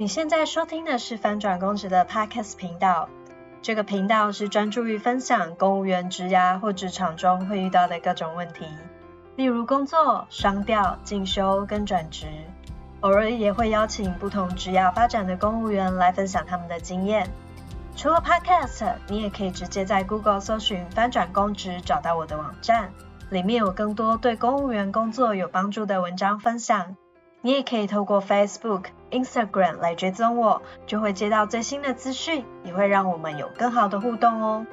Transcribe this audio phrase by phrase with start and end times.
[0.00, 3.08] 你现在收听的是翻转公职的 Podcast 频道。
[3.60, 8.64] 这个频道是专注于分享公务员职涯或职场中会遇到的各种问题，
[9.34, 12.28] 例如工作、商调、进修跟转职。
[13.00, 17.28] 偶尔也会邀请不同职涯发展的公务员来分享他们的经验。
[17.96, 22.92] 除了 Podcast，你也可以直接在 Google 搜寻“翻转公职”找到我的网站，
[23.30, 26.94] 里面有更多对公务员工作有帮助的文章分享。
[27.40, 34.66] 你也可以透过 Facebook、Instagram 来追踪我，就会接到最新的资讯，也会让我们有更好的互动哦。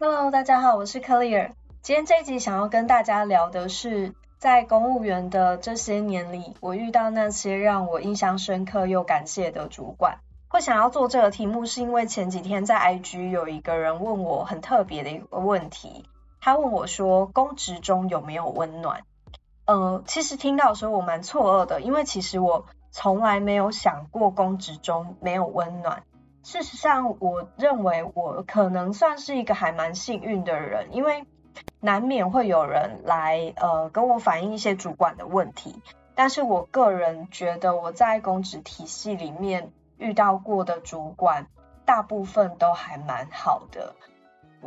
[0.00, 1.52] Hello，大家好，我是 Clear。
[1.80, 10.18] 今天这一集想要跟大家聊的是，在公务员的这些年里，我遇到那些让我印象深刻又感谢的主管。
[10.48, 16.04] 会想要做这个题目，是因为前几天在 IG 有一个人问我很特别的一个问题。
[16.44, 19.04] 他问我说：“公职中有没有温暖？”
[19.64, 26.02] 呃，其实听到的时候我蛮错愕的，因为其实我从来没有想过公职中没有温暖。
[26.42, 31.24] 事实上，我认为我可能算是一个还蛮幸运的人，因为
[31.80, 35.80] 难免会有人来呃跟我反映一些主管的问题，
[36.14, 41.46] 但是我个人觉得我在公职体系里面遇到过的主管，
[41.86, 43.94] 大部分都还蛮好的。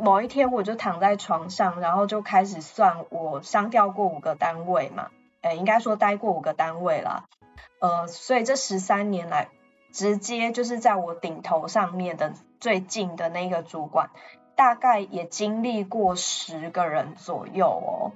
[0.00, 5.08] 某一天，我就躺在床上，然后就开始算我商调过五个单位嘛，
[5.42, 7.24] 诶，应该说待过五个单位啦，
[7.80, 9.48] 呃，所以这十三年来，
[9.92, 14.10] 直接就是在我顶头上面的最近的那个主管，
[14.56, 18.12] 大概也经历过十个人左右哦。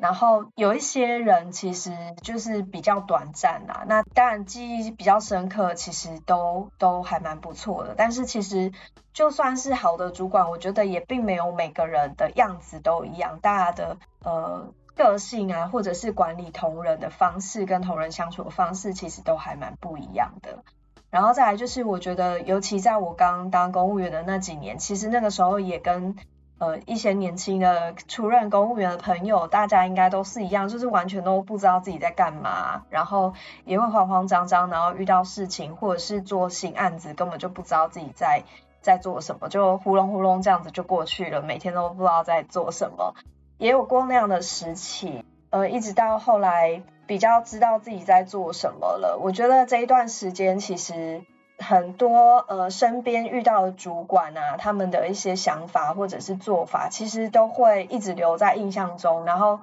[0.00, 7.94] 然后有一些人其实就是比较短暂啦，那当然记忆比较深刻，其实都都还蛮不错的。
[7.96, 8.72] 但是其实
[9.12, 20.64] 就算是好的主管，我觉得也并没有每个人的样子都一样，大家的呃个性啊，或者是管理同仁的方式跟同仁相处的方式，其实都还蛮不一样的。
[21.10, 26.16] 然后再来就是，我觉得尤其在我刚当公务员的那几年，其实那个时候也跟。
[26.60, 33.32] 呃，一些年轻的出任公务员的朋友，大家应该都是一样，就是完全都不知道自己在干嘛，然后
[33.64, 38.42] 也会慌慌张张，然后遇到事情或者是做新案子，根本就不知道自己在
[38.82, 43.14] 在做什么，就呼隆呼隆这样子就过去了，每天都不知道在做什么，
[43.56, 51.22] 也有过那样的时期，呃，一直到后来比较知道自己在做什么了，我觉得这一段时间其实。
[51.60, 59.26] 很多呃，身边遇到的主管啊，他们的一些想法或者是做法，其实都会一直留在印象中。
[59.26, 59.60] 然后，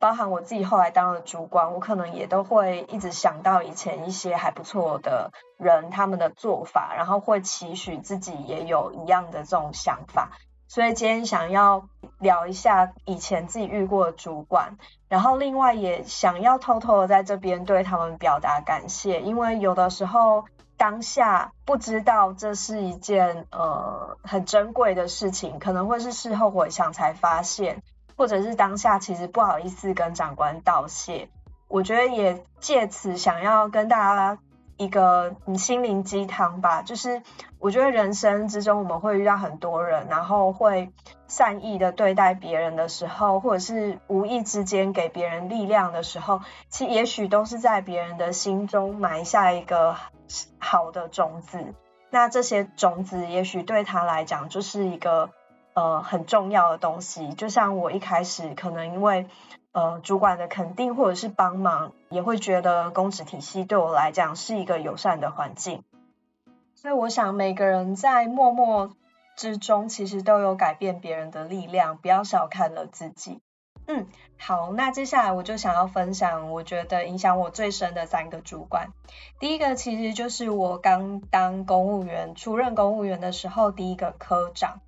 [0.00, 10.32] 包含我自己后来当了主管，我可能也都会一直想到以前一些还不错的人他们的做法，然后会期许自己也有一样的这种想法。
[10.66, 14.76] 所以今天想要聊一下以前自己遇过的主管，
[15.08, 20.44] 然后另外也想要偷偷的在这边对他们表达感谢，因为有的时候。
[20.76, 27.82] 当下不知道这是一件呃很珍贵的事情，可能会是事后回想才发现，
[28.16, 31.28] 或者是当下其实不好意思跟长官道谢。
[31.68, 34.38] 我觉得也借此想要跟大家
[34.76, 37.22] 一个心灵鸡汤吧，就是
[37.58, 40.92] 我觉得人生之中我们会遇到很多人，然后会
[41.26, 49.96] 善意的对待别人的时候，或者是无意之间给别人力量的时候，其实也许都是在别人的心中埋下一个。
[50.58, 51.74] 好的种子，
[52.10, 55.30] 那这些种子也许对他来讲就是一个
[55.74, 57.32] 呃很重要的东西。
[57.34, 59.26] 就像我一开始可能因为
[59.72, 65.84] 呃主管的肯定或者是帮忙，也会觉得公职体系对我来讲是一个友善的环境。
[66.74, 68.94] 所以我想每个人在默默
[69.36, 71.96] 之中，其实都有改变别人的力量。
[71.98, 73.40] 不要小看了自己。
[73.88, 74.06] 嗯，
[74.38, 78.88] 好，那接下来我就想要分享，我觉得影响我最深的三个主管。
[79.38, 84.80] 第一个其实就是我刚当公务员、出任公务员的时候，第一个科长。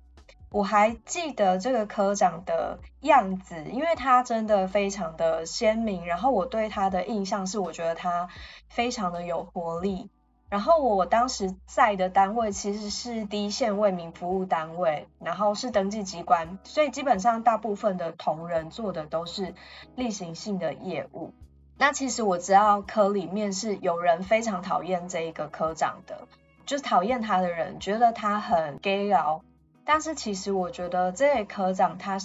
[0.51, 8.29] 我还记得这个科长的样子，因为他真的非常的鲜明，然后我对他的印象是，我觉得他
[8.67, 10.09] 非常的有活力。
[10.49, 19.53] 然后我当时在的单位其实是第一线为民服务单位，然后是登记机关，所以基本上大部分的同仁做的都是
[19.95, 21.33] 例行性的业务。
[21.77, 26.27] 那其实我知道科里面是有人非常讨厌这一个科长的，
[26.65, 29.41] 就是讨厌他的人觉得他很 gay 哦。
[29.85, 32.17] 但是其实我觉得这位科长他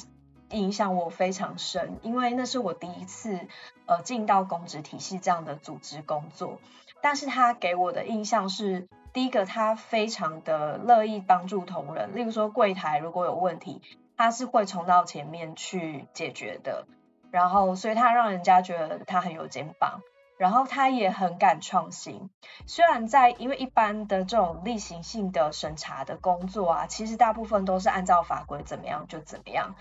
[0.51, 3.39] 影响我非常深，因为那是我第一次
[3.87, 6.59] 呃进到公职体系这样的组织工作。
[7.05, 13.83] 但是他给我的印象是，第一个他非常的乐意帮助同仁，例如说柜台如果有问题，
[14.17, 16.87] 他是会冲到前面去解决的。
[17.31, 20.01] 然后，所以他让人家觉得他很有肩膀。
[20.39, 22.31] 然后他也很敢创新。
[22.67, 29.75] 虽然在因为一般的这种例行性的审查的工作啊，其实大部分都是按照法规怎么样就怎么样。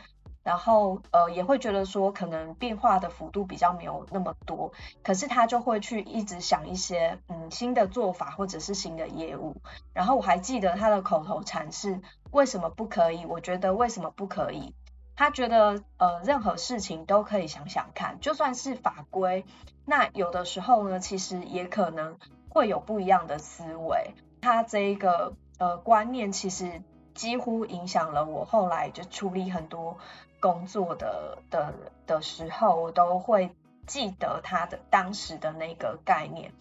[0.44, 9.56] 然后呃也会觉得说可能变化的幅度比较没有那么多，可是他就会去一直想一些嗯新的做法或者是新的业务。
[9.94, 12.02] 然后我还记得他的口头禅是
[12.32, 13.26] 为什么不可以？
[13.26, 14.76] 我觉得为什么不可以？
[15.16, 19.46] 他觉得呃任何事情都可以想想看，就算是法规，
[19.86, 22.18] 那有的时候呢其实也可能
[22.50, 24.16] 会有不一样的思维。
[24.42, 26.82] 他这一个呃观念其实
[27.14, 30.00] 几乎影响了我后来就处理很多。
[30.44, 31.74] 工作的的
[32.06, 33.56] 的时候，我都会
[33.88, 36.52] 记得他的当时的那个概念，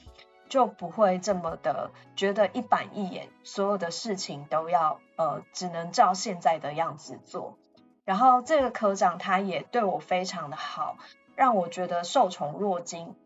[0.48, 7.58] 就不会这么的觉得一板一眼，所有的事情都要呃只能照现在的样子做。
[8.04, 10.96] 然后这个科长他也对我非常的好，
[11.34, 13.16] 让我觉得受宠若惊。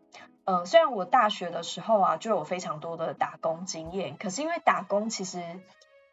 [0.45, 5.43] 呃，虽然我大学的时候啊就有非常多的打工经验，可是因为打工其实。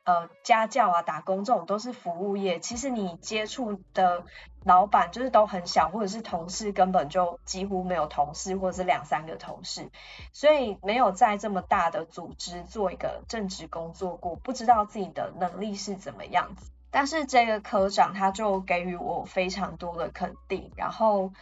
[0.05, 2.61] 呃，家教啊，打工这种都是服务业。
[2.61, 4.23] 其实你接触的
[4.63, 9.91] 老板就是都很小，或者是同事根本就几乎没有同事，或者是两三个同事，
[10.33, 16.71] 所以没有在这么大的组织做一个正职工作过，不知道自己的能力是怎么样子。
[16.91, 21.33] 但是这个科长他就给予我非常多的肯定，然后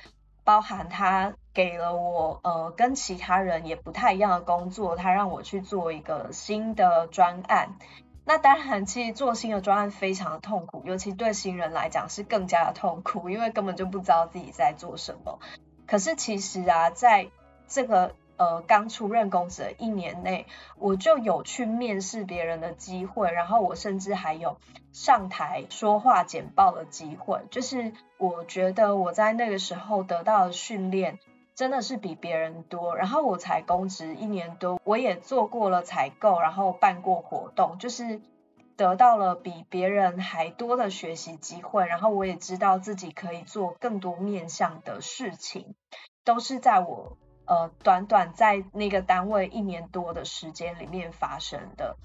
[0.45, 7.77] 包含他给了我呃跟其他人也不太一样的工作，他让我去做一个新的专案。
[8.25, 15.41] 那当然，其实做新的专案非常的痛苦，尤其对新人来讲是更加的痛苦，因为根本就不知道自己在做什么。
[15.87, 17.29] 可是其实啊，在
[17.67, 20.47] 这个呃刚出任公职的一年内，
[20.79, 24.57] 我就有去面试别人的机会，然后我甚至还有
[24.93, 27.41] 上台说话简报的机会。
[27.51, 31.19] 就是我觉得我在那个时候得到的训练。
[31.55, 38.21] 真的是比别人多，然后我才公职一年多，我也做过了采购，然后办过活动，就是
[38.77, 45.75] 得到了比别人还多的学习机会，然后我也知道自己可以做更多面向的事情，
[46.25, 51.97] 都是在我呃短短在那个单位一年多的时间里面发生的。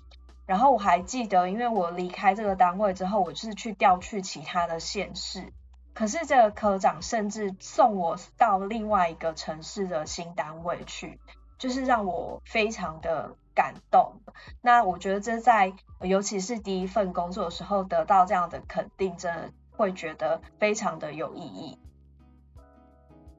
[0.46, 5.52] 然后我还记得，因为我离开这个单位之后，我是去调去其他的县市。
[5.98, 11.20] 可是这个科长甚至送我到另外一个城市的新单位去，
[11.58, 14.22] 就是让我非常的感动。
[14.62, 21.80] 那我觉得这在尤其是第一份工作的时候得到这样的肯定，真的会觉得非常的有意义。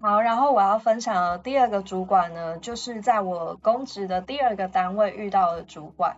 [0.01, 6.17] 好，然后我要分享的第二个主管呢，就是在我公职的第二个单位遇到的主管。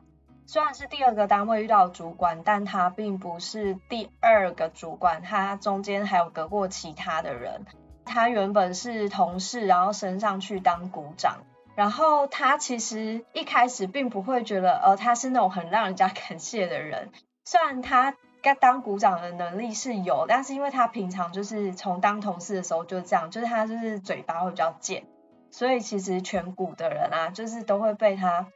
[0.53, 7.67] 虽然是第二个单位遇到主管，但他并不是第二个主管，他中间还有隔过其他的人。
[8.05, 11.45] 他原本是同事，然后升上去当股长。
[11.77, 17.13] 然后他其实一开始并不会觉得，呃，他是那种很让人家感谢的人。
[17.45, 25.05] 虽然他该当股长的能力是有，但是因为他平常就是从当同事的时候就这样，就是他就是嘴巴会比较贱，
[25.53, 28.49] 所以其实全股的人啊，就是都会被他。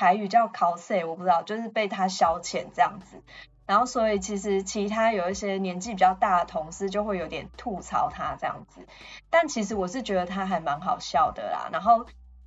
[0.00, 3.22] 台语叫 cos，我不知道，就是被他消遣这样子，
[3.66, 8.86] 然后所以其实其他有一些年纪比较大的同事就会有点吐槽他这样子，
[9.28, 12.06] 但其实我是觉得他还蛮好笑的啦，然后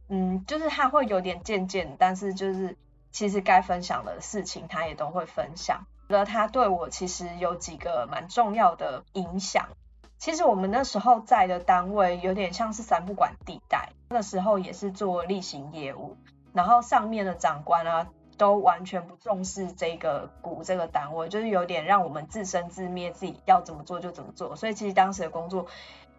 [0.10, 2.76] 嗯，就是他会有点渐渐，但是就是
[3.12, 9.68] 其实该分享的事情他也都会分享，觉得他对我其实有几个蛮重要的影响。
[10.18, 16.18] 其实我们那时候在的单位有点像是三不管地带，那时候也是做例行业务。
[16.54, 18.08] 然后上面的长官啊，
[18.38, 24.56] 都完全不重视这个股这个单位，就是有点让我们自生自灭，自己要怎么做就怎么做。
[24.56, 25.68] 所以其实当时的工作。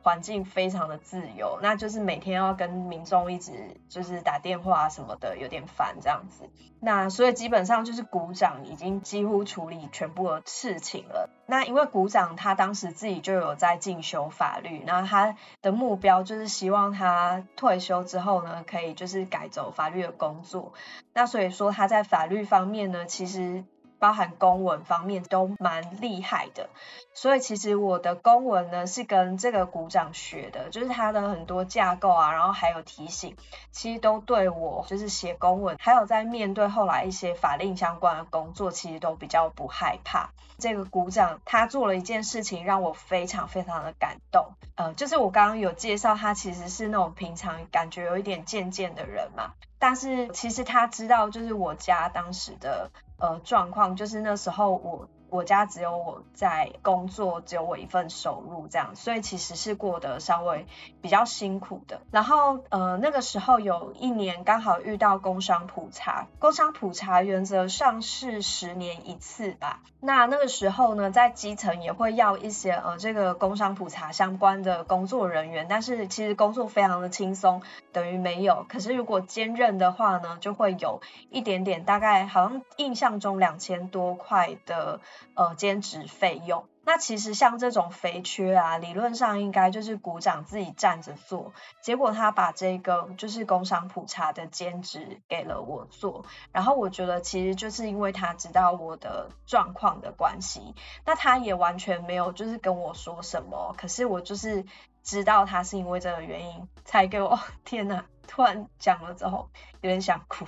[0.04, 3.52] 环境非常的自由，那就是每天要跟民众一直
[3.88, 6.44] 就是打电话什么的，有点烦这样子。
[6.78, 11.30] 那所以基本上就是股长已经几乎处理全部的事情了。
[11.46, 20.74] 那因为股长他当时自己就有在进修法律，那他的目标就是希望他退休之后呢，可以就是改走法律的工作。
[21.14, 23.64] 那所以说他在法律方面呢，其实。
[24.04, 26.68] 包含公文方面都蛮厉害的，
[27.14, 33.34] 所以其实我的公文呢是跟这个股长学的，就是他的很多架构啊，然后还有提醒，
[33.70, 40.28] 其实都对我就是写公文，还有在面对后来一些法令相关的工作，其实都比较不害怕。
[40.58, 52.90] 这个股长他做了一件事情让我非常非常的感动，呃，就是我刚刚有介绍他其实是那种平常感觉有一点贱贱的人嘛，但是其实他知道就是我家当时的。
[53.24, 60.64] 呃，状况就是那时候我我家只有我在工作，只有我一份收入这样，所以其实是过得稍微
[61.02, 62.02] 比较辛苦的。
[62.12, 69.80] 然后呃那个时候有一年刚好遇到工商普查，工商普查原则上是十年一次吧。
[69.98, 77.60] 那那个时候呢，在基层也会要一些呃这个工商普查相关的工作人员，但是其实工作非常的轻松，
[77.90, 78.64] 等于没有。
[78.68, 81.00] 可是如果兼任的话呢，就会有
[81.30, 85.00] 一点点，大概好像印象中两千多块的。
[85.34, 104.64] 呃，兼职费用，那其实像这种肥缺啊，理论上应该就是股长自己站着做，结果他把这个就是工商普查的兼职给了我做，然后我觉得其实就是因为他知道我的状况的关系，那他也完全没有就是跟我说什么，可是我就是
[105.02, 109.48] 知道他是因为这个原因才给我， 天哪，突然讲了之后
[109.80, 110.46] 有点想哭，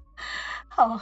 [0.68, 1.00] 好。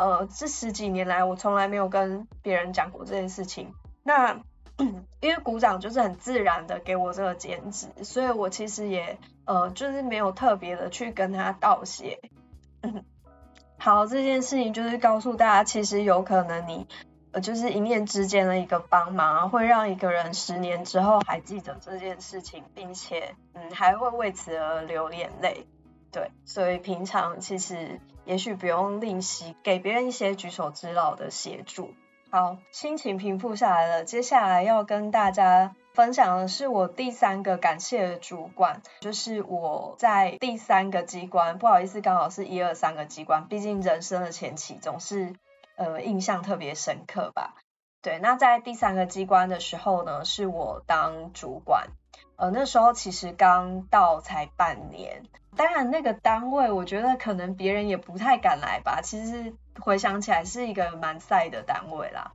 [0.00, 3.74] 呃，这十几年来，我从来没有跟别人讲过这件事情。
[4.02, 4.40] 那
[5.20, 12.18] 因为鼓掌就是很自然的给我这个兼职，所以我其实也呃，就是没有特别的去跟他道谢。
[13.76, 16.86] 好，这件事情就是告诉大家，其实有可能你
[17.32, 25.66] 呃，就是一念之间的一个帮忙，会让一个人十年之后还记得这件事情，并且嗯，还会为此而流眼泪。
[26.12, 28.00] 对，所以平常其实。
[28.26, 31.94] 也许不用吝惜给别人一些举手之劳的协助。
[32.30, 45.34] 好，心情平复下来了，接下来要跟大家分享的是我第三个感谢的主管，就是我在第三个机关，不好意思，刚好是一二三个机关，毕竟人生的前期总是
[45.76, 47.56] 呃印象特别深刻吧。
[48.02, 51.88] 对，那在第三个机关的时候呢，是我当主管。
[52.40, 55.24] 呃，那时候其实刚到才半年，
[55.56, 59.02] 当然那个单位我觉得可能别人也不太敢来吧。
[59.02, 62.32] 其实回想起来是一个蛮晒的单位啦，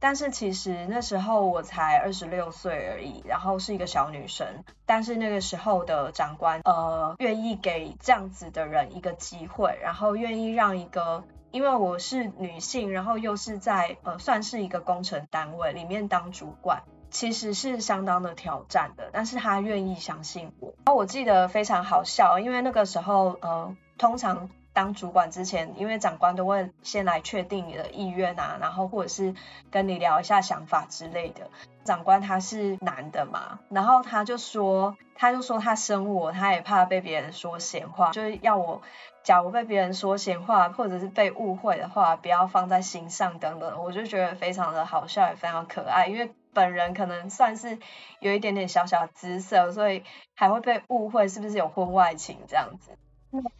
[0.00, 16.84] 但是其实那时候我才二十六岁而已，然后是一个小女生，但是那个时候的长官呃愿意给这样子的人一个机会，然后愿意让一个因为我是女性，然后又是在呃算是一个工程单位里面当主管。
[17.12, 20.68] 其实是相当的挑战的，但是他愿意相信我。
[20.68, 29.34] 然后我记得非常好笑，因为那个时候，呃，通常当主管之前，因为长官都会先来确定你的意愿啊，然后或者是
[29.70, 31.50] 跟你聊一下想法之类的。
[31.84, 38.80] 长官他是男的嘛，然后他就说，他就说他生我，他也怕被别人说闲话，就是要我，
[39.22, 43.84] 假如被别人说闲话，或者是被误会的话，不要放在心上等等。
[43.84, 46.32] 我就觉得非常的好笑，也非常可爱，因为。
[46.52, 47.78] 本人可能算是
[48.20, 50.04] 有一点点小小姿色，所以
[50.34, 52.92] 还会被误会是不是有婚外情这样子。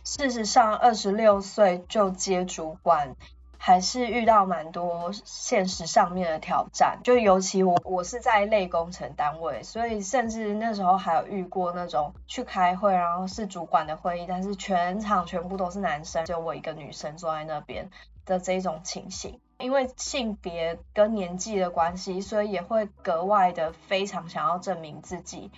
[0.04, 3.16] 事实上，二十六岁就接主管，
[3.56, 7.00] 还是遇到蛮多现实上面的挑战。
[7.02, 17.88] 就尤其我我是在类工程单位，所以甚至那时候还有遇过那种去开会，然后是主管的会议，但是全场全部都是男生，只有我一个女生坐在那边
[18.26, 19.40] 的这种情形。
[19.62, 25.50] 因为性别跟年纪的关系，所以也会格外的非常想要证明自己。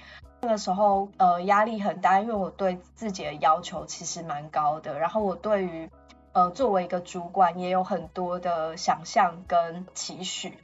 [0.42, 4.99] 那个时候，呃，压力很大，因为我对自己的要求其实蛮高的。
[4.99, 5.90] 然后我对于，
[6.32, 10.58] 呃，作为一个主管，也有很多的想象跟期许。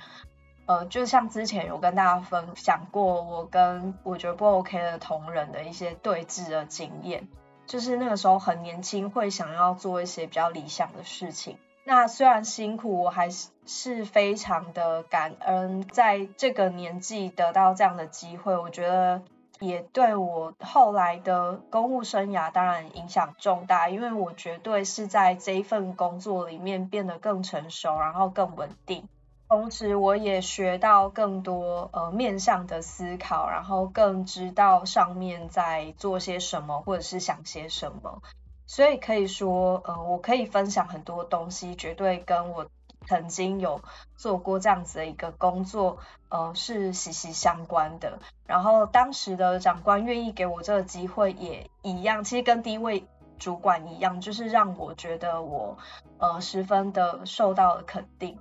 [0.66, 7.26] 呃，就像之前有跟大家分享过，我跟我觉得不 OK 的同仁的一些对峙的经验，
[7.66, 11.59] 就是那个时候很年轻，会想要做一些比较理想的事情。
[11.92, 19.23] 那虽然辛苦，我还是是非常的感恩，在这个年纪得到这样的机会，我觉得
[19.59, 29.09] 也对我后来的公务生涯当然影响重大，因为我绝对是在这一份工作里面变得更成熟，然后更稳定，
[29.49, 38.23] 同时我也学到更多呃面向的思考，然后更知道上面在做些什么，或者是想些什么。
[38.71, 42.67] 所以可以说，呃，我可以分享很多东西，绝对跟我
[43.05, 43.81] 曾经有
[44.17, 45.99] 做过这样子的一个工作，
[46.29, 48.21] 呃，是息息相关的。
[48.47, 53.05] 然后当时的长官愿意给我这个机会，也一样，其实跟第一位
[53.41, 55.77] 主管一样，就是让我觉得我，
[56.19, 58.39] 呃，十分的受到了肯定。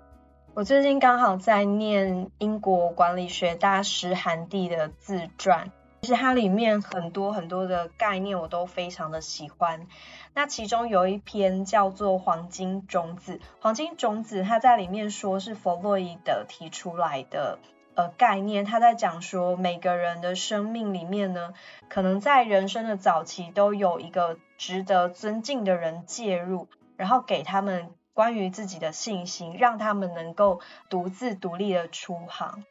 [0.53, 5.71] 我最近刚好在念英国管理学大师韩蒂的自传。
[6.01, 9.87] 其实它里面很多很多的概念我都非常的喜欢。
[10.33, 17.59] 那其中有一篇叫做《黄金种子》，黄金种子它在里面说是弗洛伊德提出来的
[17.95, 21.53] 呃概念，他在讲说每个人的生命里面呢，
[21.89, 27.89] 可能在人生的早期都有一个值得尊敬的人介入，然后给他们。
[28.11, 32.65] 关于自己的信心，让他们能够独自独立的出航。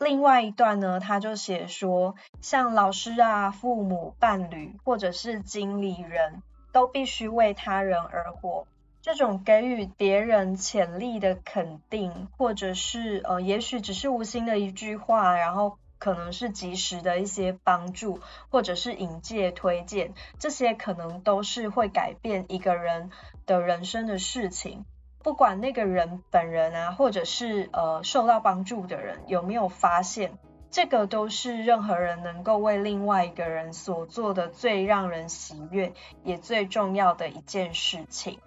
[0.00, 8.66] 另外一段呢，他就写说，像老师啊、父母、伴侣或者是经理人，都必须为他人而活。
[9.00, 18.20] 这种给予别人潜力的肯定，或者是呃，也许只是无心的一句话，然后可能是及时的一些帮助，
[18.50, 23.10] 或者是引介推荐，这些可能都是会改变一个人
[23.46, 24.86] 的人生的事情。
[25.24, 30.38] 不管那个人本人啊，或者是呃受到帮助的人有没有发现，
[30.70, 38.38] 这个都是任何人能够为另外一个人所做的最让人喜悦，也最重要的一件事情。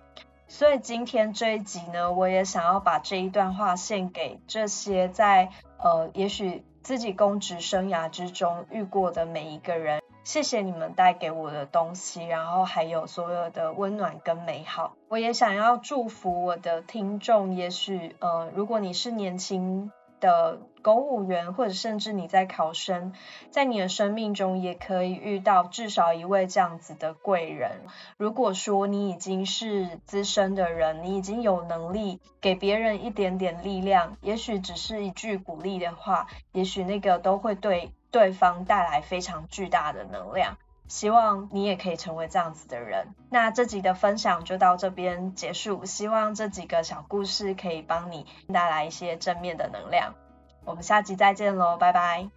[0.48, 10.00] 所以今天这一集呢，我也想要把这一段话献给这些在呃，也许自己公职生涯之中遇过的每一个人。
[10.28, 14.98] 谢谢你们带给我的东西，然后还有所有的温暖跟美好。
[15.08, 19.90] 我也想要祝福我的听众，也许呃，如果你是年轻。
[20.20, 23.14] 的公务员，或者甚至你在考生，
[23.52, 27.82] 在你的生命中也可以遇到至少一位这样子的贵人。
[28.18, 43.14] 如果说你已经是资深的人，你已经有能力给别人一点点力量，也许只是一句鼓励的话，也许那个都会对对方带来非常巨大的能量希望你也可以成为这样子的人。
[43.30, 50.16] 那这集的分享就到这边结束希望这几个小故事可以帮你带来一些正面的能量。
[50.64, 52.30] 我们下集再见喽拜拜。